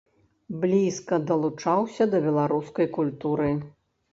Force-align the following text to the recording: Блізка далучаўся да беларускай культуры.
Блізка 0.63 1.19
далучаўся 1.31 2.09
да 2.15 2.23
беларускай 2.25 2.87
культуры. 2.97 3.51